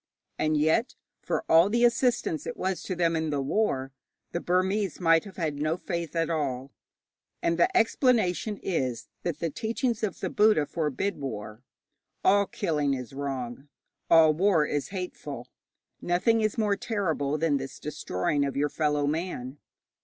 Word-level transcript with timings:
And 0.39 0.57
yet, 0.57 0.95
for 1.21 1.45
all 1.47 1.69
the 1.69 1.85
assistance 1.85 2.47
it 2.47 2.57
was 2.57 2.81
to 2.81 2.95
them 2.95 3.15
in 3.15 3.29
the 3.29 3.39
war, 3.39 3.91
the 4.31 4.39
Burmese 4.39 4.99
might 4.99 5.25
have 5.25 5.37
had 5.37 5.57
no 5.57 5.77
faith 5.77 6.15
at 6.15 6.27
all. 6.27 6.71
And 7.43 7.59
the 7.59 7.77
explanation 7.77 8.57
is, 8.63 9.09
that 9.21 9.37
the 9.37 9.51
teachings 9.51 10.01
of 10.01 10.19
the 10.19 10.31
Buddha 10.31 10.65
forbid 10.65 11.17
war. 11.19 11.61
All 12.23 12.47
killing 12.47 12.95
is 12.95 13.13
wrong, 13.13 13.67
all 14.09 14.33
war 14.33 14.65
is 14.65 14.87
hateful; 14.87 15.49
nothing 16.01 16.41
is 16.41 16.57
more 16.57 16.75
terrible 16.75 17.37
than 17.37 17.57
this 17.57 17.77
destroying 17.77 18.43
of 18.43 18.57
your 18.57 18.69
fellow 18.69 19.05
man. 19.05 19.59